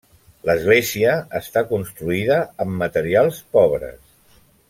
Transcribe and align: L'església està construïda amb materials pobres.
L'església 0.49 1.11
està 1.39 1.63
construïda 1.73 2.39
amb 2.65 2.75
materials 2.85 3.45
pobres. 3.59 4.01